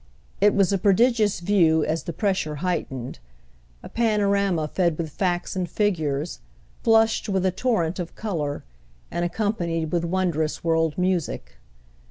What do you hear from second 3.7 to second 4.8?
a panorama